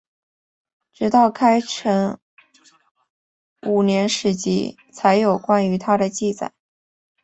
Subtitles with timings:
[0.91, 2.17] 直到开成
[3.61, 6.53] 五年史籍才有关于他的记载。